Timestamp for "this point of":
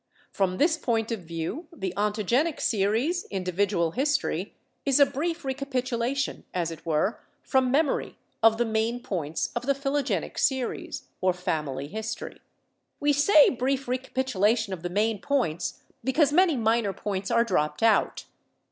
0.57-1.19